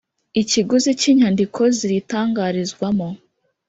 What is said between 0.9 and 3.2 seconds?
cy inyandiko ziyitangarizwamo